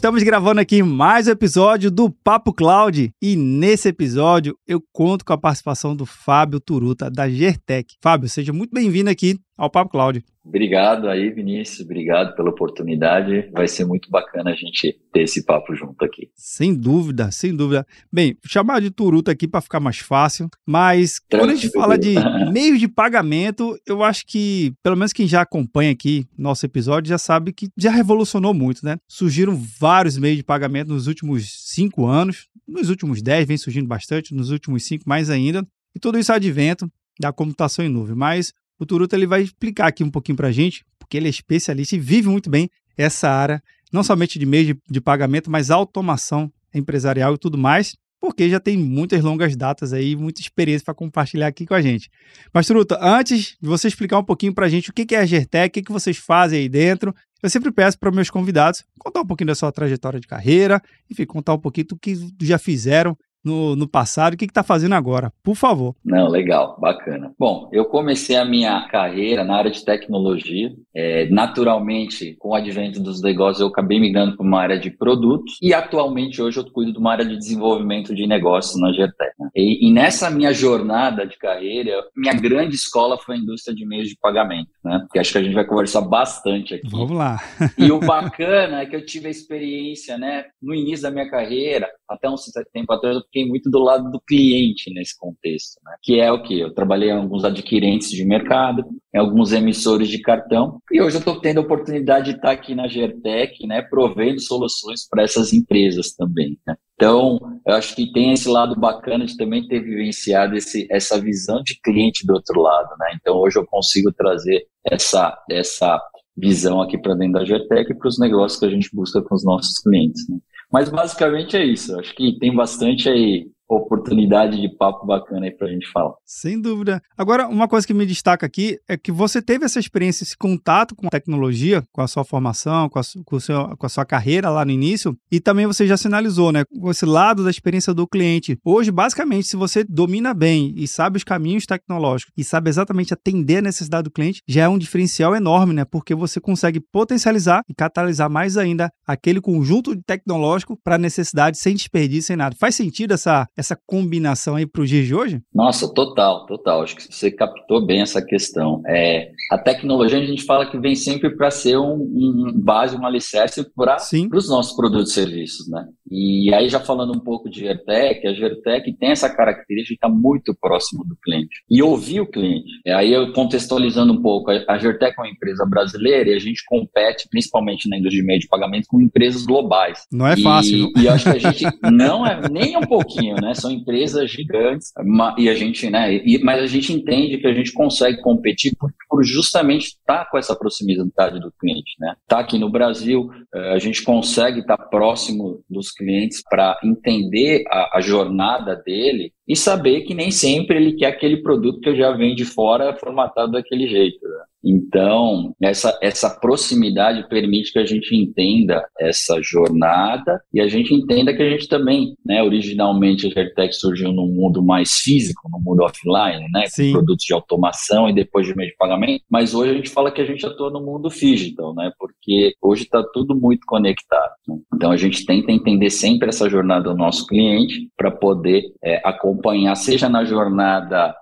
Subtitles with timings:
[0.00, 5.34] Estamos gravando aqui mais um episódio do Papo Cloud e nesse episódio eu conto com
[5.34, 7.96] a participação do Fábio Turuta da Gertec.
[8.00, 10.24] Fábio, seja muito bem-vindo aqui ao Papo Cloud.
[10.42, 11.80] Obrigado aí, Vinícius.
[11.80, 13.50] Obrigado pela oportunidade.
[13.52, 16.30] Vai ser muito bacana a gente ter esse papo junto aqui.
[16.34, 17.86] Sem dúvida, sem dúvida.
[18.10, 21.42] Bem, chamar de Turuta aqui para ficar mais fácil, mas Tranquilo.
[21.42, 22.14] quando a gente fala de
[22.50, 27.18] meios de pagamento, eu acho que, pelo menos quem já acompanha aqui nosso episódio, já
[27.18, 28.96] sabe que já revolucionou muito, né?
[29.06, 34.34] Surgiram vários meios de pagamento nos últimos cinco anos, nos últimos dez vem surgindo bastante,
[34.34, 35.66] nos últimos cinco mais ainda.
[35.94, 38.16] E tudo isso advento da computação em nuvem.
[38.16, 41.30] Mas o Turuta ele vai explicar aqui um pouquinho para a gente, porque ele é
[41.30, 45.70] especialista e vive muito bem essa área, não somente de meio de, de pagamento, mas
[45.70, 50.94] automação empresarial e tudo mais, porque já tem muitas longas datas aí, muita experiência para
[50.94, 52.10] compartilhar aqui com a gente.
[52.52, 55.26] Mas, Turuta, antes de você explicar um pouquinho para a gente o que é a
[55.26, 59.26] Gertec, o que vocês fazem aí dentro, eu sempre peço para meus convidados contar um
[59.26, 63.74] pouquinho da sua trajetória de carreira, enfim, contar um pouquinho do que já fizeram no,
[63.74, 65.94] no passado, o que está fazendo agora, por favor.
[66.04, 67.32] Não, legal, bacana.
[67.38, 70.72] Bom, eu comecei a minha carreira na área de tecnologia.
[70.94, 75.56] É, naturalmente, com o advento dos negócios, eu acabei migrando para uma área de produtos
[75.62, 79.32] e atualmente hoje eu cuido de uma área de desenvolvimento de negócios na GTEC.
[79.38, 79.48] Né?
[79.54, 84.08] E, e, nessa minha jornada de carreira, minha grande escola foi a indústria de meios
[84.08, 85.06] de pagamento, né?
[85.12, 86.88] Que acho que a gente vai conversar bastante aqui.
[86.88, 87.40] Vamos lá.
[87.78, 91.88] e o bacana é que eu tive a experiência, né, no início da minha carreira,
[92.08, 92.34] até um
[92.72, 95.94] tempo atrás, eu fiquei muito do lado do cliente nesse contexto, né?
[96.02, 96.58] que é o que?
[96.58, 101.20] Eu trabalhei em alguns adquirentes de mercado, em alguns emissores de cartão, e hoje eu
[101.20, 106.12] estou tendo a oportunidade de estar aqui na Gertec, né, provendo soluções para essas empresas
[106.12, 106.58] também.
[106.66, 106.76] Né?
[106.94, 111.62] Então, eu acho que tem esse lado bacana de também ter vivenciado esse, essa visão
[111.62, 112.90] de cliente do outro lado.
[112.98, 113.16] Né?
[113.20, 116.00] Então, hoje eu consigo trazer essa, essa
[116.36, 119.34] visão aqui para dentro da Gertec e para os negócios que a gente busca com
[119.34, 120.28] os nossos clientes.
[120.28, 120.38] Né?
[120.72, 121.98] Mas basicamente é isso.
[121.98, 126.14] Acho que tem bastante aí oportunidade de papo bacana aí para a gente falar.
[126.24, 127.00] Sem dúvida.
[127.16, 130.94] Agora, uma coisa que me destaca aqui é que você teve essa experiência, esse contato
[130.94, 134.50] com a tecnologia, com a sua formação, com a, com, seu, com a sua carreira
[134.50, 138.58] lá no início, e também você já sinalizou, né, esse lado da experiência do cliente.
[138.64, 143.58] Hoje, basicamente, se você domina bem e sabe os caminhos tecnológicos e sabe exatamente atender
[143.58, 147.74] a necessidade do cliente, já é um diferencial enorme, né, porque você consegue potencializar e
[147.74, 152.56] catalisar mais ainda aquele conjunto tecnológico para necessidade sem desperdício, sem nada.
[152.58, 155.40] Faz sentido essa essa combinação aí para o dia de hoje?
[155.54, 156.82] Nossa, total, total.
[156.82, 158.82] Acho que você captou bem essa questão.
[158.86, 163.06] É, a tecnologia a gente fala que vem sempre para ser um, um, base, um
[163.06, 163.96] alicerce para
[164.32, 165.86] os nossos produtos e serviços, né?
[166.10, 170.08] E aí já falando um pouco de Gertec, a Gertec tem essa característica de estar
[170.08, 172.70] muito próximo do cliente e ouvir o cliente.
[172.84, 176.64] E aí eu contextualizando um pouco, a Gertec é uma empresa brasileira e a gente
[176.66, 180.06] compete principalmente na indústria de meio de pagamento com empresas globais.
[180.10, 180.90] Não é fácil.
[180.96, 183.49] E, e acho que a gente não é nem um pouquinho, né?
[183.54, 184.92] São empresas gigantes,
[185.38, 186.14] e a gente, né?
[186.14, 190.28] E, mas a gente entende que a gente consegue competir por, por justamente estar tá
[190.30, 192.14] com essa proximidade do cliente, né?
[192.26, 197.64] Tá aqui no Brasil, eh, a gente consegue estar tá próximo dos clientes para entender
[197.68, 202.12] a, a jornada dele e saber que nem sempre ele quer aquele produto que já
[202.12, 204.22] vem de fora formatado daquele jeito.
[204.22, 204.44] Né?
[204.64, 211.34] Então, essa, essa proximidade permite que a gente entenda essa jornada e a gente entenda
[211.34, 215.82] que a gente também, né, originalmente a Gertec surgiu num mundo mais físico, no mundo
[215.82, 219.74] offline, né, com produtos de automação e depois de meio de pagamento, mas hoje a
[219.74, 223.64] gente fala que a gente atua no mundo digital, né, porque hoje está tudo muito
[223.66, 224.32] conectado.
[224.46, 224.56] Né?
[224.74, 229.39] Então, a gente tenta entender sempre essa jornada do nosso cliente para poder é, acompanhar,
[229.74, 231.14] seja na jornada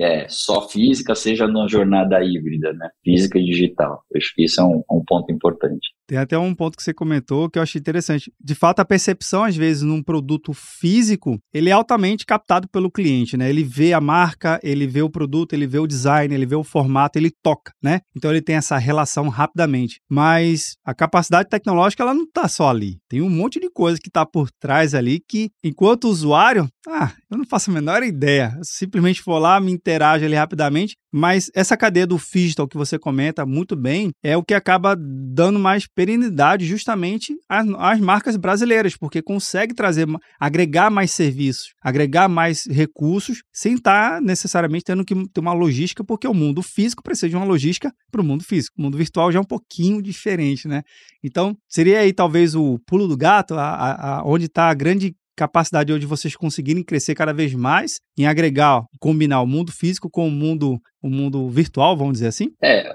[0.00, 2.88] é, só física, seja na jornada híbrida, né?
[3.04, 4.02] Física e digital.
[4.10, 5.95] Eu acho que isso é um, um ponto importante.
[6.06, 8.32] Tem até um ponto que você comentou que eu achei interessante.
[8.40, 13.36] De fato, a percepção, às vezes, num produto físico, ele é altamente captado pelo cliente,
[13.36, 13.50] né?
[13.50, 16.62] Ele vê a marca, ele vê o produto, ele vê o design, ele vê o
[16.64, 18.00] formato, ele toca, né?
[18.16, 20.00] Então ele tem essa relação rapidamente.
[20.08, 22.98] Mas a capacidade tecnológica, ela não está só ali.
[23.08, 27.38] Tem um monte de coisa que está por trás ali que, enquanto usuário, ah, eu
[27.38, 28.54] não faço a menor ideia.
[28.56, 32.98] Eu simplesmente vou lá, me interajo ali rapidamente, mas essa cadeia do digital que você
[32.98, 38.98] comenta muito bem é o que acaba dando mais perenidade justamente às, às marcas brasileiras,
[38.98, 40.06] porque consegue trazer,
[40.38, 46.28] agregar mais serviços, agregar mais recursos, sem estar necessariamente tendo que ter uma logística, porque
[46.28, 48.74] o mundo físico precisa de uma logística para o mundo físico.
[48.78, 50.82] O mundo virtual já é um pouquinho diferente, né?
[51.24, 55.14] Então, seria aí talvez o pulo do gato, a, a, a onde está a grande
[55.36, 60.08] capacidade hoje de vocês conseguirem crescer cada vez mais em agregar, combinar o mundo físico
[60.10, 62.52] com o mundo, o mundo virtual, vamos dizer assim?
[62.62, 62.94] É,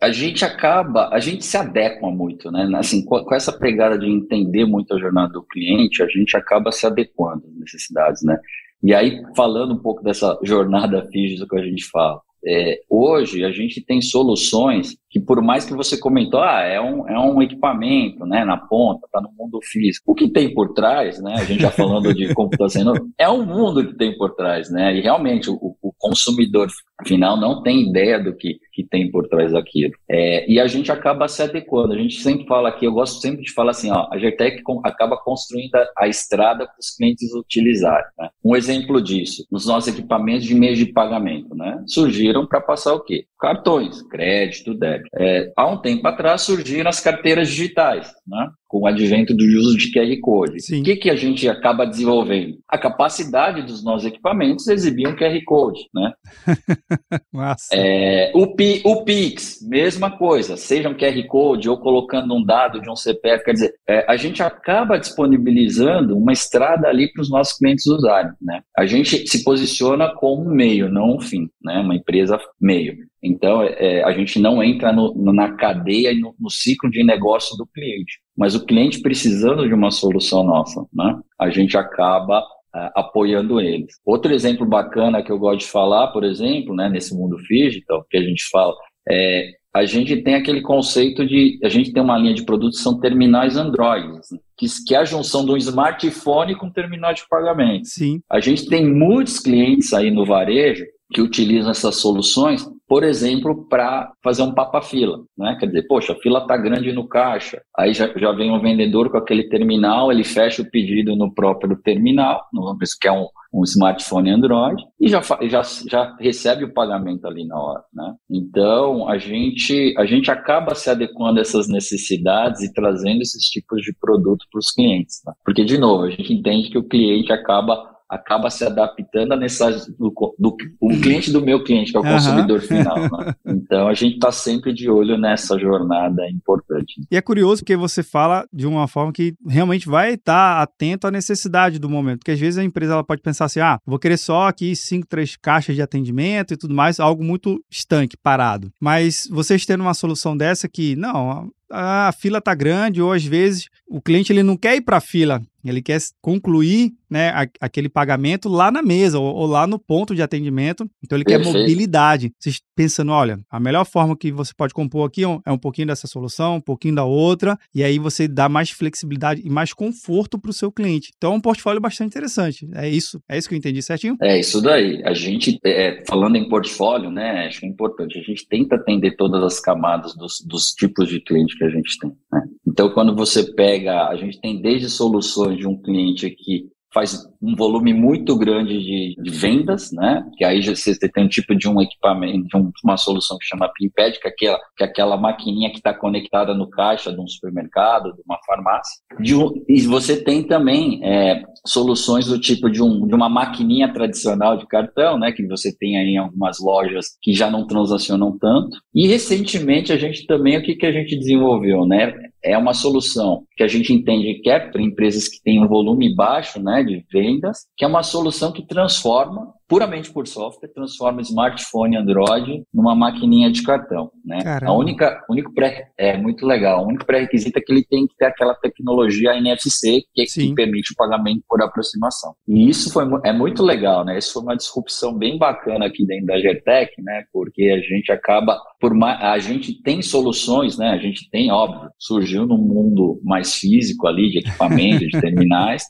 [0.00, 2.68] a, gente acaba, a gente se adequa muito, né?
[2.74, 6.72] Assim, com, com, essa pegada de entender muito a jornada do cliente, a gente acaba
[6.72, 8.36] se adequando às necessidades, né?
[8.82, 13.50] E aí, falando um pouco dessa jornada física que a gente fala, é, hoje a
[13.52, 18.24] gente tem soluções que por mais que você comentou, ah, é um, é um equipamento,
[18.24, 20.10] né, na ponta, está no mundo físico.
[20.10, 23.86] O que tem por trás, né, a gente já falando de computação, é um mundo
[23.86, 26.68] que tem por trás, né, e realmente o, o consumidor
[27.04, 29.92] final não tem ideia do que, que tem por trás daquilo.
[30.08, 33.42] É, e a gente acaba se adequando, a gente sempre fala aqui, eu gosto sempre
[33.42, 38.06] de falar assim, ó, a Gertec acaba construindo a, a estrada para os clientes utilizarem.
[38.18, 38.28] Né?
[38.44, 43.00] Um exemplo disso, os nossos equipamentos de meio de pagamento, né, surgiram para passar o
[43.00, 43.26] quê?
[43.38, 45.10] Cartões, crédito, débito.
[45.16, 48.48] É, há um tempo atrás surgiram as carteiras digitais, né?
[48.72, 50.62] Com o advento do uso de QR Code.
[50.62, 50.80] Sim.
[50.80, 52.56] O que, que a gente acaba desenvolvendo?
[52.66, 55.80] A capacidade dos nossos equipamentos exibir um QR Code.
[55.94, 56.12] Né?
[57.70, 62.80] é, o, P, o Pix, mesma coisa, seja um QR Code ou colocando um dado
[62.80, 67.28] de um CPF, quer dizer, é, a gente acaba disponibilizando uma estrada ali para os
[67.28, 68.32] nossos clientes usarem.
[68.40, 68.62] Né?
[68.74, 71.78] A gente se posiciona como um meio, não um fim, né?
[71.78, 72.96] uma empresa meio.
[73.22, 77.56] Então, é, a gente não entra no, na cadeia e no, no, ciclo de negócio
[77.56, 78.18] do cliente.
[78.36, 81.18] Mas o cliente precisando de uma solução nossa, né?
[81.38, 82.42] A gente acaba
[82.74, 83.94] é, apoiando eles.
[84.04, 88.16] Outro exemplo bacana que eu gosto de falar, por exemplo, né, nesse mundo digital, que
[88.16, 88.74] a gente fala,
[89.08, 92.84] é, a gente tem aquele conceito de, a gente tem uma linha de produtos que
[92.84, 94.20] são terminais Android, né?
[94.56, 97.86] que, que é a junção de um smartphone com um terminal de pagamento.
[97.86, 98.20] Sim.
[98.30, 104.12] A gente tem muitos clientes aí no varejo que utilizam essas soluções por exemplo, para
[104.22, 105.56] fazer um papa-fila, né?
[105.58, 109.10] Quer dizer, poxa, a fila está grande no caixa, aí já, já vem o vendedor
[109.10, 113.62] com aquele terminal, ele fecha o pedido no próprio terminal, no, que é um, um
[113.64, 118.12] smartphone Android, e já, já, já recebe o pagamento ali na hora, né?
[118.30, 123.80] Então, a gente, a gente acaba se adequando a essas necessidades e trazendo esses tipos
[123.80, 125.32] de produto para os clientes, né?
[125.46, 129.90] Porque, de novo, a gente entende que o cliente acaba acaba se adaptando à necessidade
[129.98, 132.12] do, do, do cliente do meu cliente, que é o uhum.
[132.12, 132.96] consumidor final.
[133.00, 133.34] Né?
[133.62, 137.00] Então a gente está sempre de olho nessa jornada importante.
[137.10, 141.06] E é curioso porque você fala de uma forma que realmente vai estar tá atento
[141.06, 143.98] à necessidade do momento, porque às vezes a empresa ela pode pensar assim, ah, vou
[143.98, 148.70] querer só aqui cinco, três caixas de atendimento e tudo mais, algo muito estanque, parado.
[148.80, 153.68] Mas vocês tendo uma solução dessa que, não, a fila tá grande ou às vezes
[153.88, 157.88] o cliente ele não quer ir para a fila, ele quer concluir né, a, aquele
[157.88, 160.88] pagamento lá na mesa ou, ou, lá no ponto de atendimento.
[161.04, 161.52] Então ele Perfeito.
[161.52, 162.32] quer mobilidade.
[162.38, 166.06] Vocês pensando, olha, a melhor forma que você pode compor aqui é um pouquinho dessa
[166.06, 170.50] solução, um pouquinho da outra, e aí você dá mais flexibilidade e mais conforto para
[170.50, 171.12] o seu cliente.
[171.16, 172.66] Então é um portfólio bastante interessante.
[172.74, 174.16] É isso, é isso que eu entendi certinho?
[174.22, 175.02] É isso daí.
[175.04, 178.18] A gente, é, falando em portfólio, né, acho é importante.
[178.18, 181.98] A gente tenta atender todas as camadas dos, dos tipos de cliente que a gente
[181.98, 182.10] tem.
[182.32, 182.42] Né?
[182.66, 187.56] Então, quando você pega, a gente tem desde soluções de um cliente que faz um
[187.56, 190.24] volume muito grande de, de, vendas, né?
[190.36, 193.70] Que aí você tem um tipo de um equipamento, de um, uma solução que chama
[193.74, 197.26] Pimpad, que é aquela, que é aquela maquininha que está conectada no caixa de um
[197.26, 199.00] supermercado, de uma farmácia.
[199.20, 199.34] De
[199.68, 204.66] e você tem também é, soluções do tipo de, um, de uma maquininha tradicional de
[204.66, 205.32] cartão, né?
[205.32, 208.76] Que você tem aí em algumas lojas que já não transacionam tanto.
[208.94, 212.12] E recentemente a gente também, o que, que a gente desenvolveu, né?
[212.44, 216.14] É uma solução que a gente entende que é para empresas que têm um volume
[216.14, 221.96] baixo né, de vendas, que é uma solução que transforma puramente por software, transforma smartphone
[221.96, 224.40] Android numa maquininha de cartão, né?
[224.62, 228.14] A única, único pré, é muito legal, o único pré-requisito é que ele tem que
[228.14, 232.34] ter aquela tecnologia NFC que, que permite o pagamento por aproximação.
[232.46, 234.18] E isso foi, é muito legal, né?
[234.18, 237.24] Isso foi uma disrupção bem bacana aqui dentro da Gertec, né?
[237.32, 240.90] Porque a gente acaba, por mais, a gente tem soluções, né?
[240.90, 245.84] A gente tem, óbvio, surgiu num mundo mais físico ali, de equipamento, de terminais.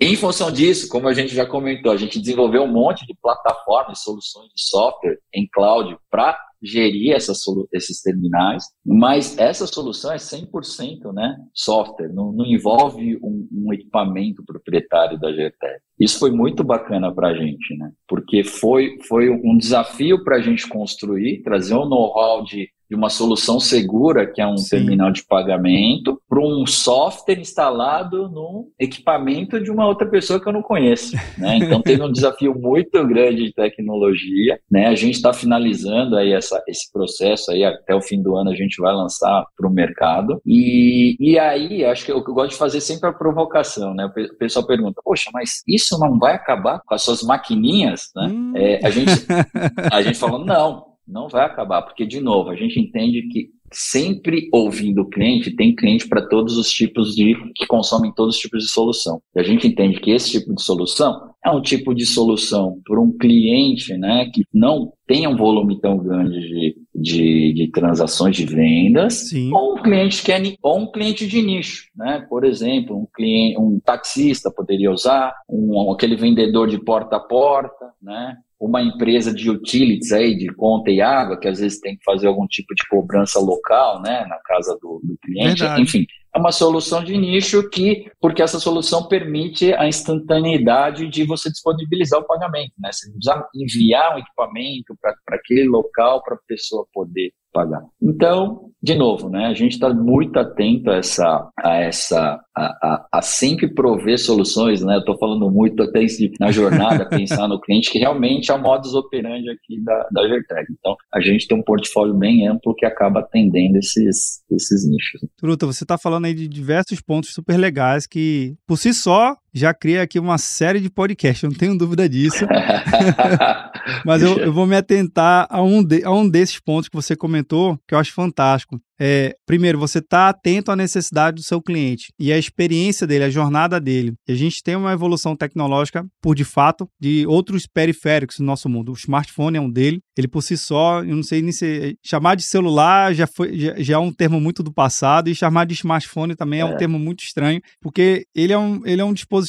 [0.00, 4.02] Em função disso, como a gente já comentou, a gente desenvolveu um monte de plataformas,
[4.02, 7.38] soluções de software em cloud para gerir essas,
[7.72, 14.44] esses terminais, mas essa solução é 100% né, software, não, não envolve um, um, equipamento
[14.44, 15.80] proprietário da GTEC.
[15.98, 17.90] Isso foi muito bacana para a gente, né?
[18.06, 23.08] porque foi, foi um desafio para a gente construir, trazer um know-how de de uma
[23.08, 24.70] solução segura, que é um Sim.
[24.70, 30.52] terminal de pagamento, para um software instalado num equipamento de uma outra pessoa que eu
[30.52, 31.16] não conheço.
[31.38, 31.58] Né?
[31.70, 34.58] Então teve um desafio muito grande de tecnologia.
[34.68, 34.86] Né?
[34.86, 38.56] A gente está finalizando aí essa, esse processo aí, até o fim do ano a
[38.56, 40.40] gente vai lançar para o mercado.
[40.44, 43.94] E, e aí, acho que eu, eu gosto de fazer sempre a provocação.
[43.94, 44.06] Né?
[44.06, 48.10] O pessoal pergunta, poxa, mas isso não vai acabar com as suas maquininhas?
[48.16, 48.26] Né?
[48.32, 48.52] Hum.
[48.56, 49.12] É, a, gente,
[49.92, 54.48] a gente falou, não, não vai acabar, porque, de novo, a gente entende que sempre
[54.52, 58.64] ouvindo o cliente, tem cliente para todos os tipos de, que consomem todos os tipos
[58.64, 59.20] de solução.
[59.34, 63.00] E a gente entende que esse tipo de solução é um tipo de solução para
[63.00, 68.44] um cliente, né, que não tem um volume tão grande de, de, de transações de
[68.44, 69.50] vendas, Sim.
[69.52, 72.24] ou um cliente que é, ou um cliente de nicho, né?
[72.28, 77.86] Por exemplo, um cliente, um taxista poderia usar, um, aquele vendedor de porta a porta,
[78.00, 78.36] né?
[78.60, 82.26] Uma empresa de utilities aí, de conta e água, que às vezes tem que fazer
[82.26, 85.82] algum tipo de cobrança local, né, na casa do, do cliente, Verdade.
[85.82, 86.06] enfim.
[86.34, 92.20] É uma solução de nicho que, porque essa solução permite a instantaneidade de você disponibilizar
[92.20, 92.90] o pagamento, né?
[92.92, 97.82] Você precisa enviar um equipamento para aquele local para a pessoa poder pagar.
[98.00, 103.08] Então, de novo, né, a gente está muito atento a essa, a essa, a, a,
[103.12, 104.96] a sempre prover soluções, né?
[104.96, 106.00] Eu estou falando muito até
[106.38, 110.72] na jornada, pensar no cliente, que realmente é o modus operandi aqui da, da Gertec.
[110.78, 115.20] Então, a gente tem um portfólio bem amplo que acaba atendendo esses, esses nichos.
[115.36, 119.74] Truta, você está falando aí de diversos pontos super legais que, por si só, já
[119.74, 122.46] cria aqui uma série de podcasts, eu não tenho dúvida disso.
[124.04, 127.16] Mas eu, eu, vou me atentar a um, de, a um desses pontos que você
[127.16, 132.12] comentou, que eu acho fantástico é, primeiro, você está atento à necessidade do seu cliente
[132.18, 134.12] e a experiência dele, a jornada dele.
[134.28, 138.68] E a gente tem uma evolução tecnológica, por de fato, de outros periféricos no nosso
[138.68, 138.92] mundo.
[138.92, 140.00] O smartphone é um dele.
[140.18, 143.74] Ele por si só, eu não sei nem se chamar de celular já foi já,
[143.78, 146.76] já é um termo muito do passado e chamar de smartphone também é, é um
[146.76, 149.39] termo muito estranho, porque ele é um, ele é um dispositivo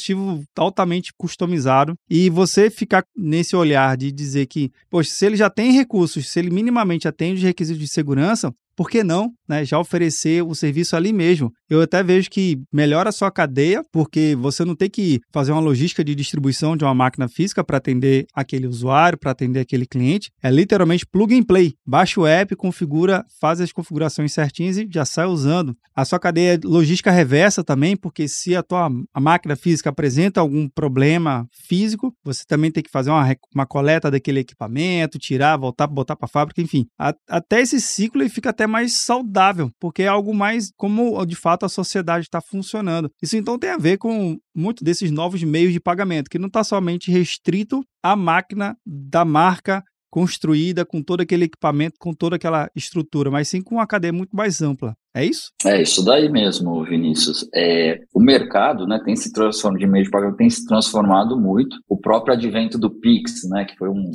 [0.56, 1.94] altamente customizado.
[2.08, 6.38] E você ficar nesse olhar de dizer que, poxa, se ele já tem recursos, se
[6.38, 10.96] ele minimamente atende os requisitos de segurança, por que não né, já oferecer o serviço
[10.96, 11.52] ali mesmo?
[11.68, 15.60] Eu até vejo que melhora a sua cadeia, porque você não tem que fazer uma
[15.60, 20.30] logística de distribuição de uma máquina física para atender aquele usuário, para atender aquele cliente.
[20.42, 21.74] É literalmente plug and play.
[21.86, 25.76] Baixa o app, configura, faz as configurações certinhas e já sai usando.
[25.94, 30.68] A sua cadeia logística reversa também, porque se a tua a máquina física apresenta algum
[30.68, 36.16] problema físico, você também tem que fazer uma, uma coleta daquele equipamento, tirar, voltar, botar
[36.16, 36.86] para a fábrica, enfim.
[36.98, 41.36] A, até esse ciclo ele fica até mais saudável, porque é algo mais como de
[41.36, 43.10] fato a sociedade está funcionando.
[43.22, 46.62] Isso então tem a ver com muito desses novos meios de pagamento, que não está
[46.64, 53.30] somente restrito à máquina da marca construída com todo aquele equipamento, com toda aquela estrutura,
[53.30, 54.94] mas sim com uma cadeia muito mais ampla.
[55.14, 55.50] É isso?
[55.66, 57.46] É isso daí mesmo, Vinícius.
[57.54, 61.76] É, o mercado, né, tem se transformado de meio de pagamento, tem se transformado muito.
[61.88, 64.10] O próprio advento do Pix, né, que foi um,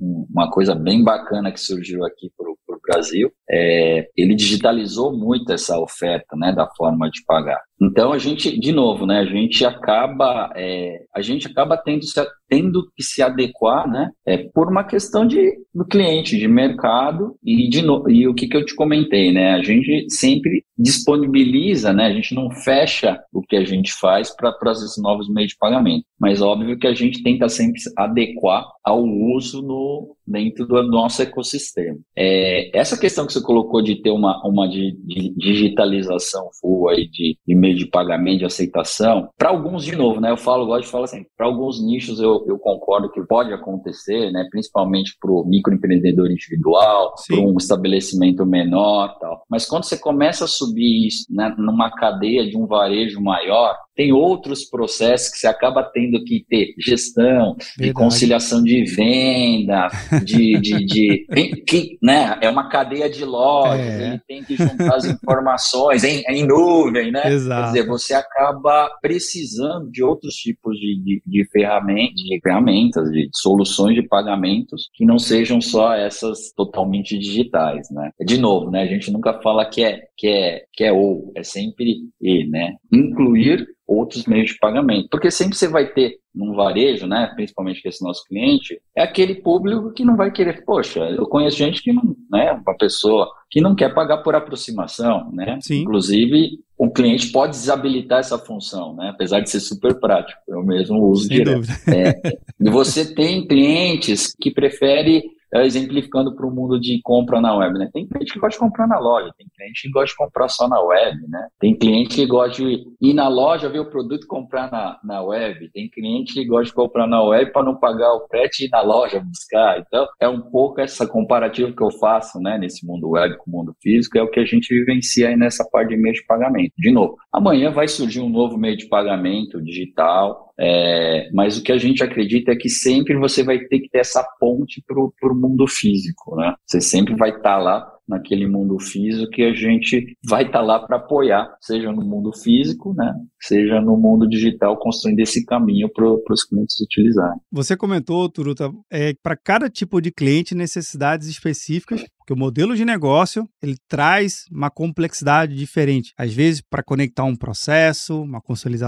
[0.00, 2.56] um, uma coisa bem bacana que surgiu aqui para o
[2.86, 7.60] Brasil, é, ele digitalizou muito essa oferta, né, da forma de pagar.
[7.80, 12.00] Então a gente, de novo, né, a gente acaba, é, a gente acaba tendo,
[12.48, 17.68] tendo que se adequar, né, é, por uma questão de do cliente, de mercado e
[17.68, 21.92] de no, e o que, que eu te comentei, né, a gente sempre degree disponibiliza,
[21.92, 25.58] né, a gente não fecha o que a gente faz para esses novos meios de
[25.58, 31.20] pagamento, mas óbvio que a gente tenta sempre adequar ao uso no dentro do nosso
[31.20, 31.98] ecossistema.
[32.16, 37.08] É, essa questão que você colocou de ter uma, uma de, de digitalização full aí
[37.08, 39.28] de, de meio meio de pagamento, de aceitação.
[39.36, 40.30] Para alguns, de novo, né?
[40.30, 44.30] Eu falo, gosto de falar assim, para alguns nichos eu, eu concordo que pode acontecer,
[44.30, 44.46] né?
[44.50, 49.42] Principalmente para o microempreendedor individual, para um estabelecimento menor tal.
[49.50, 54.12] Mas quando você começa a subir isso né, numa cadeia de um varejo maior, tem
[54.12, 57.64] outros processos que você acaba tendo que ter gestão, Verdade.
[57.78, 59.88] de conciliação de venda,
[60.24, 61.26] de, de, de,
[61.66, 64.08] que, né, é uma cadeia de lojas, é.
[64.08, 67.32] ele tem que juntar as informações em, em nuvem, né?
[67.32, 67.62] Exato.
[67.62, 73.28] Quer dizer, você acaba precisando de outros tipos de, de, de ferramentas, de ferramentas, de
[73.34, 78.10] soluções de pagamentos que não sejam só essas totalmente digitais, né?
[78.24, 78.82] De novo, né?
[78.82, 82.74] A gente nunca fala que é que é que é ou, é sempre e, né?
[82.92, 85.08] Incluir outros meios de pagamento.
[85.10, 89.34] Porque sempre você vai ter num varejo, né, principalmente com esse nosso cliente, é aquele
[89.34, 93.60] público que não vai querer, poxa, eu conheço gente que não, né, uma pessoa que
[93.60, 95.58] não quer pagar por aproximação, né?
[95.60, 95.82] Sim.
[95.82, 99.10] Inclusive, o cliente pode desabilitar essa função, né?
[99.10, 101.68] Apesar de ser super prático, eu mesmo uso Sem direto.
[101.86, 102.18] É,
[102.58, 105.30] e você tem clientes que preferem é,
[105.60, 107.90] exemplificando para o mundo de compra na web, né?
[107.92, 110.68] Tem cliente que gosta de comprar na loja, tem cliente que gosta de comprar só
[110.68, 111.48] na web, né?
[111.60, 115.22] Tem cliente que gosta de ir na loja, ver o produto e comprar na, na
[115.22, 118.66] web, tem cliente que gosta de comprar na web para não pagar o frete e
[118.66, 119.80] ir na loja buscar.
[119.80, 123.52] Então, é um pouco essa comparativa que eu faço, né, nesse mundo web com o
[123.52, 126.72] mundo físico, é o que a gente vivencia aí nessa parte de meio de pagamento.
[126.78, 131.72] De novo, amanhã vai surgir um novo meio de pagamento digital, é, mas o que
[131.72, 135.36] a gente acredita é que sempre você vai ter que ter essa ponte para o
[135.36, 136.54] mundo físico, né?
[136.66, 140.64] Você sempre vai estar tá lá naquele mundo físico que a gente vai estar tá
[140.64, 143.12] lá para apoiar, seja no mundo físico, né?
[143.40, 147.38] Seja no mundo digital, construindo esse caminho para os clientes utilizarem.
[147.50, 152.84] Você comentou, Turuta, é, para cada tipo de cliente, necessidades específicas porque o modelo de
[152.84, 156.12] negócio ele traz uma complexidade diferente.
[156.16, 158.40] Às vezes, para conectar um processo, uma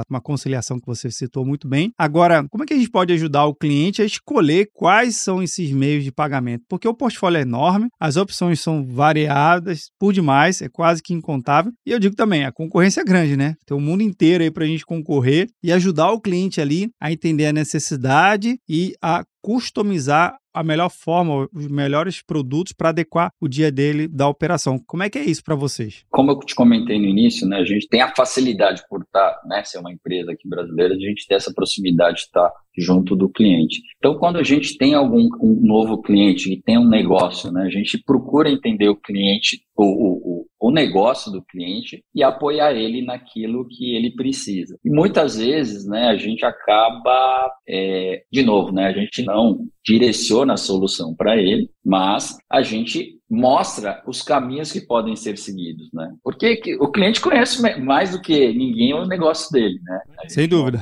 [0.08, 1.92] uma conciliação que você citou muito bem.
[1.98, 5.70] Agora, como é que a gente pode ajudar o cliente a escolher quais são esses
[5.72, 6.64] meios de pagamento?
[6.68, 11.72] Porque o portfólio é enorme, as opções são variadas por demais, é quase que incontável.
[11.86, 13.54] E eu digo também, a concorrência é grande, né?
[13.66, 17.10] Tem o mundo inteiro aí para a gente concorrer e ajudar o cliente ali a
[17.10, 23.48] entender a necessidade e a customizar a melhor forma, os melhores produtos para adequar o
[23.48, 24.78] dia dele da operação.
[24.86, 26.04] Como é que é isso para vocês?
[26.10, 29.64] Como eu te comentei no início, né, a gente tem a facilidade por estar, né,
[29.64, 33.80] ser uma empresa aqui brasileira, a gente ter essa proximidade de estar junto do cliente.
[33.98, 37.70] Então, quando a gente tem algum um novo cliente que tem um negócio, né, a
[37.70, 43.66] gente procura entender o cliente, o, o, o negócio do cliente e apoiar ele naquilo
[43.68, 44.78] que ele precisa.
[44.84, 50.43] E muitas vezes, né, a gente acaba, é, de novo, né, a gente não direciona
[50.52, 56.12] a solução para ele, mas a gente mostra os caminhos que podem ser seguidos, né?
[56.22, 60.00] Porque o cliente conhece mais do que ninguém o negócio dele, né?
[60.28, 60.80] Sem dúvida.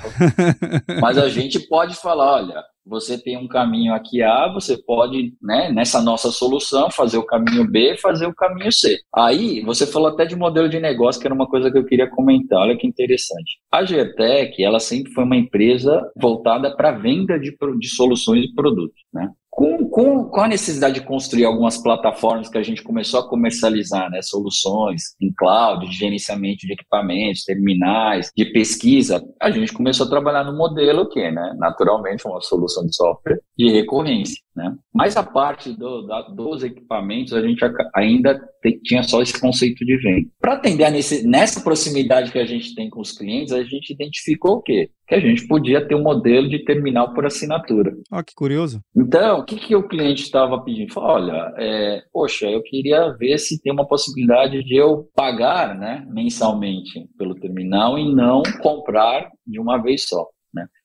[1.00, 5.70] Mas a gente pode falar, olha, você tem um caminho aqui A, você pode, né,
[5.70, 8.98] nessa nossa solução, fazer o caminho B, fazer o caminho C.
[9.14, 12.10] Aí, você falou até de modelo de negócio, que era uma coisa que eu queria
[12.10, 13.60] comentar, olha que interessante.
[13.70, 19.00] A Gertec, ela sempre foi uma empresa voltada para venda de, de soluções e produtos,
[19.12, 19.30] né?
[19.48, 24.10] Com, com, com, a necessidade de construir algumas plataformas que a gente começou a comercializar,
[24.10, 30.10] né, soluções em cloud, de gerenciamento de equipamentos, terminais, de pesquisa, a gente começou a
[30.10, 34.36] trabalhar no modelo que, né, naturalmente, uma solução de software de recorrência.
[34.54, 34.74] Né?
[34.92, 39.84] Mas a parte do, da, dos equipamentos, a gente ainda te, tinha só esse conceito
[39.84, 40.28] de venda.
[40.38, 44.56] Para atender nesse, nessa proximidade que a gente tem com os clientes, a gente identificou
[44.56, 44.90] o quê?
[45.08, 47.94] Que a gente podia ter um modelo de terminal por assinatura.
[48.10, 48.80] Oh, que curioso.
[48.94, 50.92] Então, o que, que o cliente estava pedindo?
[50.92, 56.06] Falou, olha, é, poxa, eu queria ver se tem uma possibilidade de eu pagar né,
[56.10, 60.26] mensalmente pelo terminal e não comprar de uma vez só.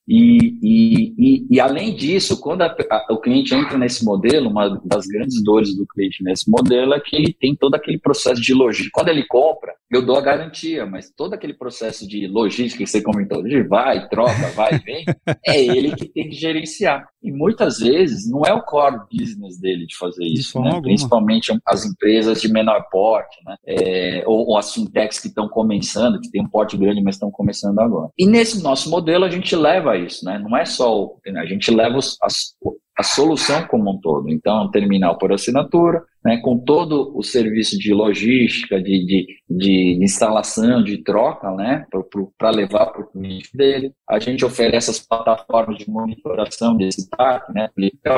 [0.08, 4.80] E, e, e, e, além disso, quando a, a, o cliente entra nesse modelo, uma
[4.82, 8.54] das grandes dores do cliente nesse modelo é que ele tem todo aquele processo de
[8.54, 8.90] logística.
[8.94, 13.02] Quando ele compra, eu dou a garantia, mas todo aquele processo de logística que você
[13.02, 15.04] comentou, de vai, troca, vai, vem,
[15.46, 17.06] é ele que tem que gerenciar.
[17.22, 20.80] E muitas vezes não é o core business dele de fazer isso, né?
[20.80, 23.56] principalmente as empresas de menor porte, né?
[23.66, 27.30] É, ou, ou, as fintechs que estão começando, que tem um porte grande, mas estão
[27.30, 28.10] começando agora.
[28.16, 30.38] E nesse nosso modelo a gente leva isso, né?
[30.38, 32.54] Não é só o, a gente leva os, as,
[32.98, 34.28] a solução como um todo.
[34.28, 40.84] Então, terminal por assinatura, né, com todo o serviço de logística, de, de, de instalação,
[40.84, 41.86] de troca, né,
[42.36, 43.94] para levar para o cliente dele.
[44.06, 47.70] A gente oferece as plataformas de monitoração desse parque, né,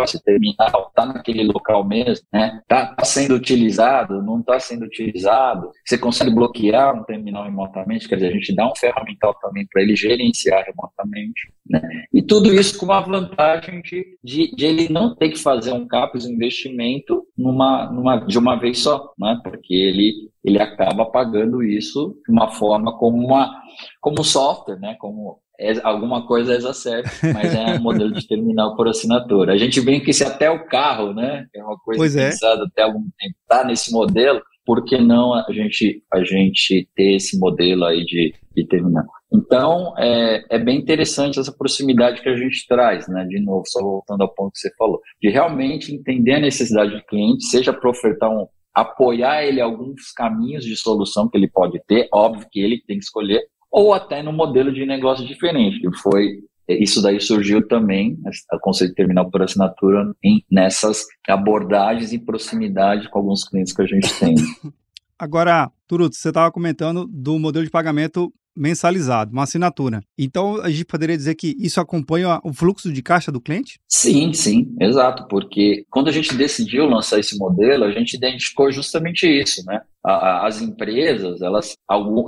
[0.02, 5.70] esse terminal está naquele local mesmo, né, está tá sendo utilizado, não está sendo utilizado.
[5.86, 9.82] Você consegue bloquear um terminal remotamente, quer dizer, a gente dá um ferramental também para
[9.82, 11.52] ele gerenciar remotamente.
[11.70, 11.80] Né?
[12.12, 15.86] E tudo isso com uma vantagem de, de, de, ele não ter que fazer um
[15.86, 19.38] CAPES, um investimento, numa, numa, de uma vez só, né?
[19.44, 23.62] porque ele, ele acaba pagando isso de uma forma como, uma,
[24.00, 24.96] como software, né?
[24.98, 25.38] como
[25.84, 27.02] alguma coisa as a
[27.34, 29.52] mas é um modelo de terminal por assinatura.
[29.52, 32.30] A gente vê que se até o carro, né, é uma coisa pois é.
[32.30, 32.66] pensada é.
[32.66, 37.38] até algum tempo, está nesse modelo, por que não a gente, a gente ter esse
[37.38, 39.04] modelo aí de, de terminal?
[39.32, 43.24] Então, é, é bem interessante essa proximidade que a gente traz, né?
[43.26, 47.04] De novo, só voltando ao ponto que você falou, de realmente entender a necessidade do
[47.04, 52.08] cliente, seja para ofertar um, apoiar ele alguns caminhos de solução que ele pode ter,
[52.12, 56.40] óbvio que ele tem que escolher, ou até no modelo de negócio diferente, que foi
[56.68, 58.16] isso daí surgiu também,
[58.52, 63.82] o conceito de terminal por assinatura, em, nessas abordagens e proximidade com alguns clientes que
[63.82, 64.34] a gente tem.
[65.18, 70.02] Agora, Turuto, você estava comentando do modelo de pagamento mensalizado, uma assinatura.
[70.18, 73.78] Então, a gente poderia dizer que isso acompanha o fluxo de caixa do cliente?
[73.88, 79.26] Sim, sim, exato, porque quando a gente decidiu lançar esse modelo, a gente identificou justamente
[79.26, 79.80] isso, né?
[80.02, 81.76] As empresas, elas,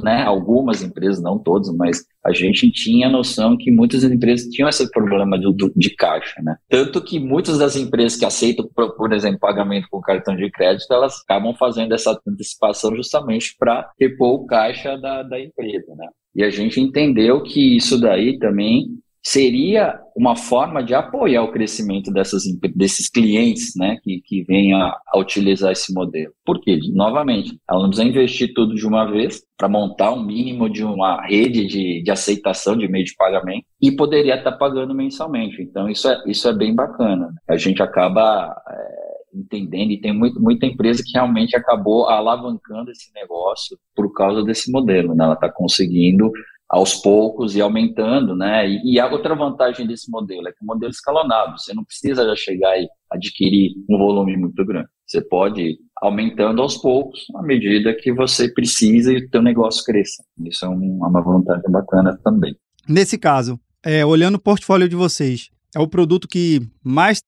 [0.02, 4.90] né, algumas empresas, não todas, mas a gente tinha noção que muitas empresas tinham esse
[4.90, 6.56] problema de, de caixa, né?
[6.68, 11.20] Tanto que muitas das empresas que aceitam, por exemplo, pagamento com cartão de crédito, elas
[11.22, 16.08] acabam fazendo essa antecipação justamente para repor o caixa da, da empresa, né?
[16.34, 22.12] E a gente entendeu que isso daí também seria uma forma de apoiar o crescimento
[22.12, 22.42] dessas,
[22.74, 26.32] desses clientes né, que, que venham a, a utilizar esse modelo.
[26.44, 26.78] Por quê?
[26.92, 31.24] Novamente, ela não precisa investir tudo de uma vez para montar um mínimo de uma
[31.24, 35.62] rede de, de aceitação de meio de pagamento e poderia estar tá pagando mensalmente.
[35.62, 37.32] Então, isso é, isso é bem bacana.
[37.48, 43.12] A gente acaba é, entendendo e tem muito, muita empresa que realmente acabou alavancando esse
[43.14, 45.14] negócio por causa desse modelo.
[45.14, 45.24] Né?
[45.24, 46.30] Ela está conseguindo
[46.72, 48.66] aos poucos e aumentando, né?
[48.66, 51.84] E, e, a outra vantagem desse modelo é que o modelo é escalonado, você não
[51.84, 54.88] precisa já chegar e adquirir um volume muito grande.
[55.06, 59.84] Você pode ir aumentando aos poucos, à medida que você precisa e o teu negócio
[59.84, 60.24] cresça.
[60.46, 62.56] Isso é um, uma vantagem bacana também.
[62.88, 67.20] Nesse caso, é, olhando o portfólio de vocês, é o produto que mais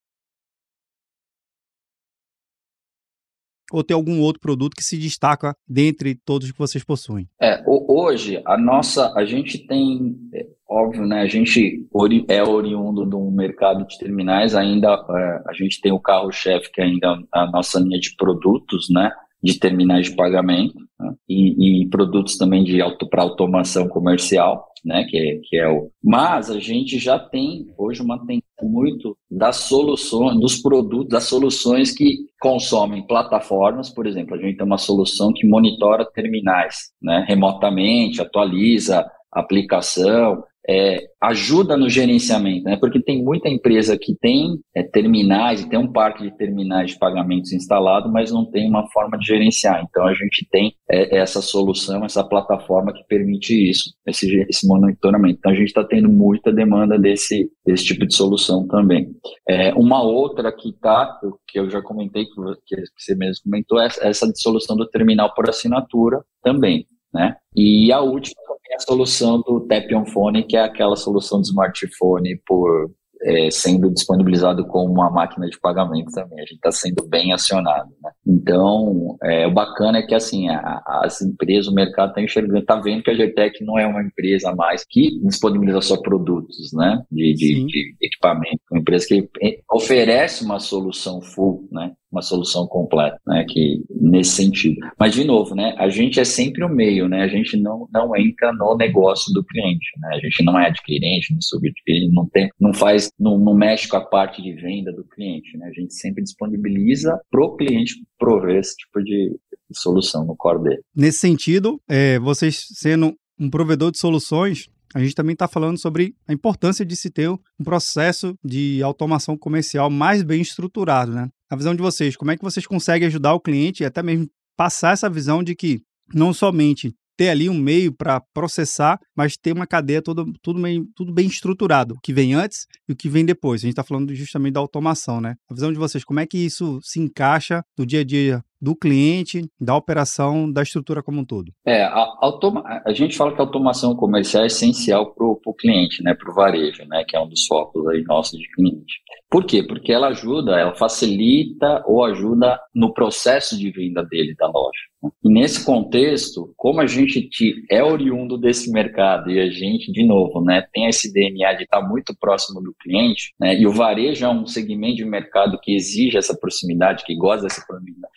[3.75, 7.29] ou tem algum outro produto que se destaca dentre todos que vocês possuem?
[7.41, 11.85] É, hoje a nossa, a gente tem, é, óbvio, né, a gente
[12.29, 16.85] é oriundo um mercado de terminais, ainda é, a gente tem o carro-chefe que é
[16.85, 19.11] ainda a nossa linha de produtos, né,
[19.45, 25.05] de terminais de pagamento né, e, e, produtos também de auto para automação comercial, né,
[25.05, 25.91] que é, que é o.
[26.03, 31.93] Mas a gente já tem hoje uma tendência muito das soluções, dos produtos, das soluções
[31.93, 38.23] que consomem plataformas, por exemplo, a gente tem uma solução que monitora terminais, né, remotamente,
[38.23, 42.77] atualiza aplicação, é, ajuda no gerenciamento, né?
[42.77, 47.53] Porque tem muita empresa que tem é, terminais, tem um parque de terminais de pagamentos
[47.53, 49.85] instalado, mas não tem uma forma de gerenciar.
[49.89, 55.39] Então a gente tem é, essa solução, essa plataforma que permite isso, esse, esse monitoramento.
[55.39, 59.09] Então a gente está tendo muita demanda desse, desse tipo de solução também.
[59.49, 64.27] É, uma outra que está, que eu já comentei, que você mesmo comentou, é essa
[64.27, 66.87] de solução do terminal por assinatura também.
[67.15, 67.37] Né?
[67.55, 68.35] E a última
[68.71, 72.91] é a solução do Tap on Phone, que é aquela solução de smartphone por
[73.25, 76.39] é, sendo disponibilizado como uma máquina de pagamento também.
[76.39, 77.91] A gente está sendo bem acionado.
[78.03, 78.11] Né?
[78.27, 82.77] Então, é, o bacana é que assim a, as empresas, o mercado está enxergando, está
[82.77, 87.03] vendo que a GTEC não é uma empresa mais que disponibiliza só produtos né?
[87.11, 89.29] de, de, de equipamento, uma empresa que
[89.71, 91.93] oferece uma solução full, né?
[92.15, 94.77] Uma solução completa, né, que nesse sentido.
[94.99, 98.17] Mas de novo, né, a gente é sempre o meio, né, a gente não, não
[98.17, 102.49] entra no negócio do cliente, né, a gente não é adquirente, não subadquirente, não tem,
[102.61, 105.93] não faz, não, não mexe com a parte de venda do cliente, né, a gente
[105.95, 109.37] sempre disponibiliza pro cliente prover esse tipo de
[109.73, 110.83] solução no core dele.
[110.95, 116.15] Nesse sentido, é, vocês sendo um provedor de soluções, a gente também está falando sobre
[116.29, 121.29] a importância de se ter um processo de automação comercial mais bem estruturado, né?
[121.55, 124.29] A visão de vocês, como é que vocês conseguem ajudar o cliente e até mesmo
[124.57, 125.81] passar essa visão de que
[126.13, 130.85] não somente ter ali um meio para processar, mas ter uma cadeia toda, tudo, bem,
[130.97, 133.61] tudo bem estruturado, o que vem antes e o que vem depois.
[133.61, 135.37] A gente está falando justamente da automação, né?
[135.49, 138.75] A visão de vocês, como é que isso se encaixa no dia a dia do
[138.75, 141.53] cliente, da operação, da estrutura como um todo?
[141.67, 146.03] É, a, automa a gente fala que a automação comercial é essencial para o cliente,
[146.03, 148.95] né, para o varejo, né, que é um dos focos aí nossos de cliente.
[149.31, 149.63] Por quê?
[149.63, 154.79] Porque ela ajuda, ela facilita ou ajuda no processo de venda dele, da loja.
[155.23, 157.29] E nesse contexto, como a gente
[157.71, 161.83] é oriundo desse mercado e a gente, de novo, né, tem esse DNA de estar
[161.83, 166.17] muito próximo do cliente, né, e o varejo é um segmento de mercado que exige
[166.17, 168.15] essa proximidade, que gosta dessa proximidade.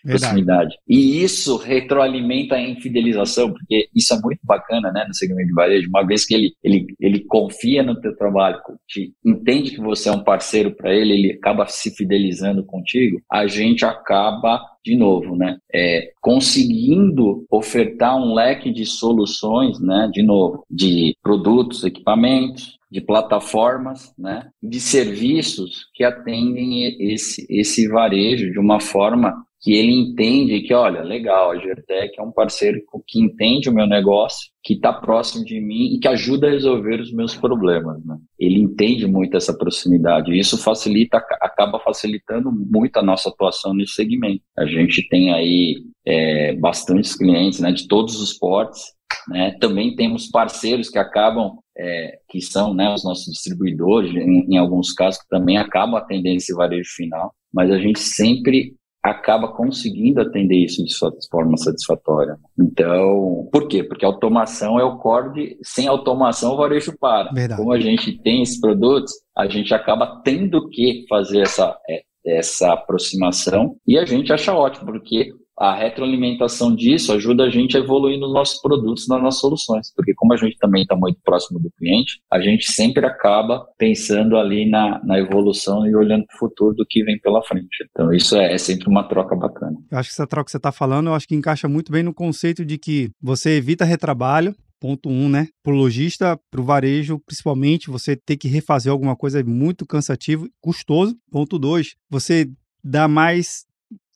[0.88, 5.90] E isso retroalimenta a infidelização, porque isso é muito bacana né, no segmento de varejo,
[5.90, 10.12] uma vez que ele, ele, ele confia no teu trabalho, te, entende que você é
[10.12, 15.58] um parceiro para ele, ele acaba se fidelizando contigo, a gente acaba de novo, né,
[15.74, 24.14] é, conseguindo ofertar um leque de soluções, né, de novo, de produtos, equipamentos, de plataformas,
[24.18, 30.74] né, de serviços que atendem esse, esse varejo de uma forma que ele entende que,
[30.74, 35.44] olha, legal, a Gertec é um parceiro que entende o meu negócio, que está próximo
[35.44, 38.02] de mim e que ajuda a resolver os meus problemas.
[38.06, 38.16] Né?
[38.40, 43.92] Ele entende muito essa proximidade e isso facilita, acaba facilitando muito a nossa atuação nesse
[43.92, 44.42] segmento.
[44.58, 48.82] A gente tem aí é, bastantes clientes né, de todos os portes,
[49.28, 49.58] né?
[49.60, 54.94] Também temos parceiros que acabam, é, que são né, os nossos distribuidores, em, em, alguns
[54.94, 58.77] casos, que também acabam atendendo esse varejo final, mas a gente sempre
[59.08, 60.94] acaba conseguindo atender isso de
[61.30, 62.38] forma satisfatória.
[62.60, 63.84] Então, por quê?
[63.84, 67.32] Porque automação é o core de, sem automação o varejo para.
[67.32, 67.62] Verdade.
[67.62, 72.74] Como a gente tem esses produtos, a gente acaba tendo que fazer essa, é, essa
[72.74, 78.20] aproximação e a gente acha ótimo, porque a retroalimentação disso ajuda a gente a evoluir
[78.20, 81.72] nos nossos produtos, nas nossas soluções, porque como a gente também está muito próximo do
[81.72, 86.76] cliente, a gente sempre acaba pensando ali na, na evolução e olhando para o futuro
[86.76, 87.68] do que vem pela frente.
[87.90, 89.76] Então isso é, é sempre uma troca bacana.
[89.92, 92.04] Eu acho que essa troca que você está falando, eu acho que encaixa muito bem
[92.04, 95.48] no conceito de que você evita retrabalho, ponto um, né?
[95.64, 99.88] Para o lojista, para o varejo, principalmente, você ter que refazer alguma coisa é muito
[99.88, 101.16] cansativo, custoso.
[101.32, 102.48] Ponto dois, você
[102.84, 103.66] dá mais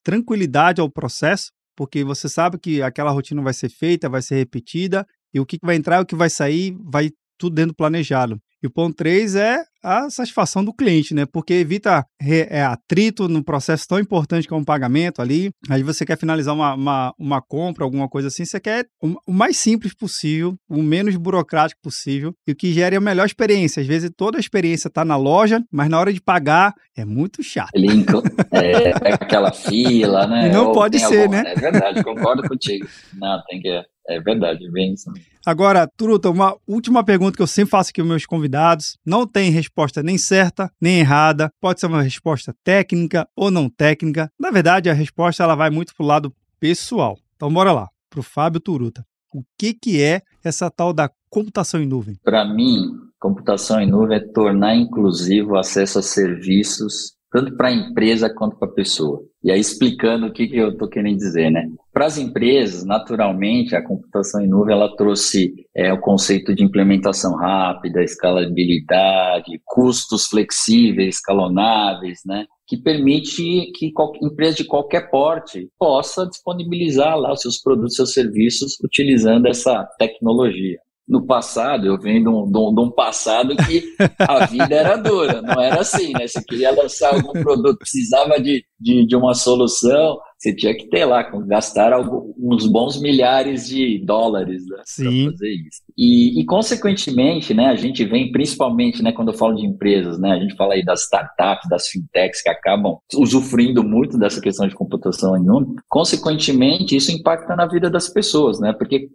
[0.04, 5.06] tranquilidade ao processo, porque você sabe que aquela rotina vai ser feita, vai ser repetida,
[5.34, 8.40] e o que vai entrar o que vai sair vai tudo dentro planejado.
[8.63, 11.26] E o ponto 3 é a satisfação do cliente, né?
[11.26, 15.50] Porque evita é, atrito no processo tão importante que é um pagamento ali.
[15.69, 19.58] Aí você quer finalizar uma, uma, uma compra, alguma coisa assim, você quer o, mais
[19.58, 23.82] simples possível, o menos burocrático possível e o que gere a melhor experiência.
[23.82, 27.41] Às vezes toda a experiência está na loja, mas na hora de pagar é muito
[27.41, 27.71] chato.
[27.76, 28.21] Lincoln,
[28.52, 30.50] é, é aquela fila, né?
[30.50, 31.32] Não Ou pode ser, algum...
[31.32, 31.43] né?
[31.47, 32.88] É verdade, concordo contigo.
[33.15, 33.82] Não, tem que.
[34.08, 35.12] É verdade, bem isso.
[35.45, 38.97] Agora, Turuta, uma última pergunta que eu sempre faço aqui aos meus convidados.
[39.06, 41.51] Não tem resposta nem certa, nem errada.
[41.60, 44.32] Pode ser uma resposta técnica ou não técnica.
[44.39, 47.17] Na verdade, a resposta ela vai muito pro lado pessoal.
[47.36, 49.04] Então, bora lá, pro Fábio Turuta.
[49.34, 52.17] O que, que é essa tal da computação em nuvem?
[52.23, 57.74] Para mim, computação em nuvem é tornar inclusivo o acesso a serviços tanto para a
[57.74, 59.24] empresa quanto para a pessoa.
[59.44, 61.67] E aí explicando o que, que eu estou querendo dizer, né?
[61.91, 67.36] Para as empresas, naturalmente, a computação em nuvem ela trouxe é, o conceito de implementação
[67.36, 72.46] rápida, escalabilidade, custos flexíveis, escalonáveis, né?
[72.67, 78.13] Que permite que qualquer, empresa de qualquer porte possa disponibilizar lá os seus produtos, seus
[78.13, 80.78] serviços utilizando essa tecnologia
[81.12, 83.84] no passado, eu venho de um, de um, passado que
[84.17, 86.26] a vida era dura, não era assim, né?
[86.26, 91.06] Você queria lançar algum produto, precisava de, de, de uma solução, você tinha que ter
[91.06, 91.93] lá, gastar
[92.36, 95.82] uns bons milhares de dólares né, para fazer isso.
[95.95, 100.32] E, e, consequentemente, né, a gente vem principalmente, né, quando eu falo de empresas, né,
[100.32, 104.73] a gente fala aí das startups, das fintechs que acabam usufruindo muito dessa questão de
[104.73, 105.75] computação em número.
[105.88, 109.10] Consequentemente, isso impacta na vida das pessoas, né, porque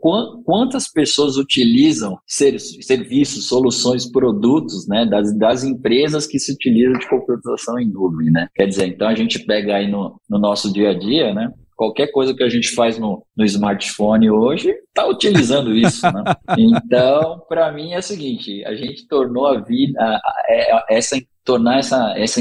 [0.44, 7.80] quantas pessoas utilizam serviços, soluções, produtos, né, das, das empresas que se utilizam de computação
[7.80, 8.46] em nuvem, né?
[8.54, 11.50] Quer dizer, então a gente pega aí no, no nosso dia a dia dia, né?
[11.74, 16.24] Qualquer coisa que a gente faz no, no smartphone hoje está utilizando isso, né?
[16.56, 21.16] Então, para mim é o seguinte: a gente tornou a vida, a, a, é, essa
[21.44, 22.40] tornar essa, essa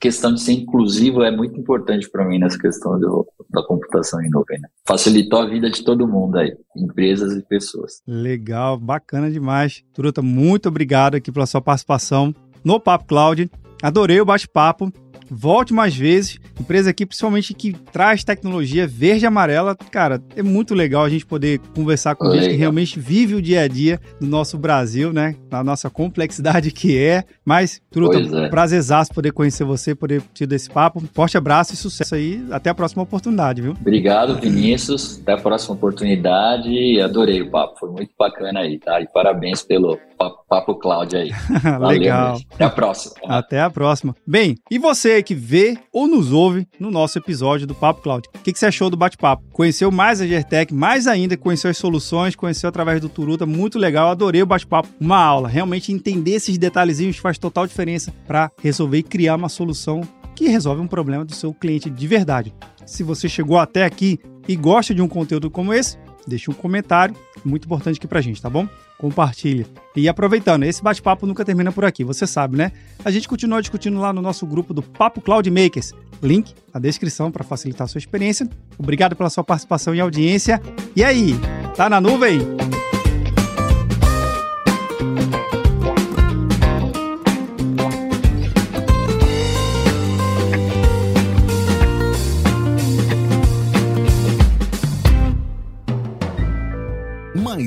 [0.00, 4.30] questão de ser inclusivo é muito importante para mim nessa questão do, da computação em
[4.30, 4.58] nuvem.
[4.58, 4.68] Né?
[4.88, 8.00] Facilitou a vida de todo mundo aí, empresas e pessoas.
[8.06, 9.84] Legal, bacana demais.
[9.92, 12.34] Turuta, muito obrigado aqui pela sua participação
[12.64, 13.50] no Papo Cloud.
[13.82, 14.90] Adorei o bate-papo.
[15.30, 16.38] Volte mais vezes.
[16.60, 19.76] Empresa aqui, principalmente que traz tecnologia verde e amarela.
[19.90, 22.42] Cara, é muito legal a gente poder conversar com legal.
[22.42, 25.36] gente que realmente vive o dia a dia do nosso Brasil, né?
[25.50, 27.24] Na nossa complexidade que é.
[27.44, 28.48] Mas, Truta, é.
[28.48, 31.02] prazerzaço poder conhecer você, poder ter esse papo.
[31.12, 32.44] Forte abraço e sucesso aí.
[32.50, 33.72] Até a próxima oportunidade, viu?
[33.72, 35.20] Obrigado, Vinícius.
[35.22, 37.00] Até a próxima oportunidade.
[37.00, 37.78] Adorei o papo.
[37.78, 39.00] Foi muito bacana aí, tá?
[39.00, 40.44] E parabéns pelo Papo
[40.80, 41.30] Cloud aí.
[41.62, 42.38] Valeu, Legal.
[42.54, 43.14] Até a próxima.
[43.24, 44.14] Até a próxima.
[44.26, 48.28] Bem, e você que vê ou nos ouve no nosso episódio do Papo Cloud?
[48.34, 49.42] O que, que você achou do bate-papo?
[49.52, 54.08] Conheceu mais a Gertec, mais ainda conheceu as soluções, conheceu através do Turuta, muito legal,
[54.08, 54.88] adorei o bate-papo.
[55.00, 60.02] Uma aula, realmente entender esses detalhezinhos faz total diferença para resolver e criar uma solução
[60.34, 62.54] que resolve um problema do seu cliente de verdade.
[62.84, 67.16] Se você chegou até aqui e gosta de um conteúdo como esse, deixe um comentário,
[67.46, 68.68] muito importante aqui pra gente, tá bom?
[68.98, 69.66] Compartilhe.
[69.94, 72.72] E aproveitando, esse bate-papo nunca termina por aqui, você sabe, né?
[73.04, 75.92] A gente continua discutindo lá no nosso grupo do Papo Cloud Makers.
[76.22, 78.48] Link na descrição para facilitar a sua experiência.
[78.78, 80.60] Obrigado pela sua participação e audiência.
[80.94, 81.34] E aí,
[81.76, 82.65] tá na nuvem?